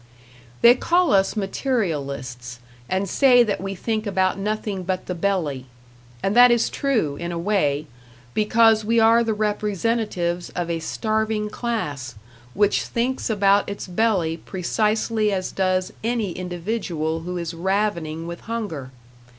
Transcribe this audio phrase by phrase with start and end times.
[0.61, 2.59] They call us materialists,
[2.89, 5.67] and say that we think about nothing but the belly
[6.23, 7.85] and that is true, in a way;
[8.33, 12.15] because we are the representatives of a starving class,
[12.55, 18.89] which thinks about its belly precisely as does any individual who is ravening with hunger.